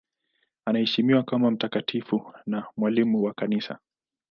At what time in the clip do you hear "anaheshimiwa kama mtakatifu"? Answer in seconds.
0.65-2.33